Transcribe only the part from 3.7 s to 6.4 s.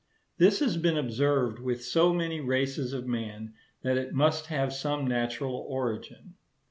that it must have some natural origin.